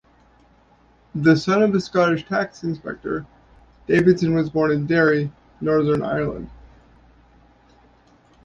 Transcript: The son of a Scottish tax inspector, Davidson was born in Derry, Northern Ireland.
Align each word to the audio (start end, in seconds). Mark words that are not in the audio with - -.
The 1.13 1.35
son 1.37 1.61
of 1.61 1.75
a 1.75 1.79
Scottish 1.79 2.25
tax 2.25 2.63
inspector, 2.63 3.27
Davidson 3.85 4.33
was 4.33 4.49
born 4.49 4.71
in 4.71 4.87
Derry, 4.87 5.31
Northern 5.59 6.01
Ireland. 6.01 6.49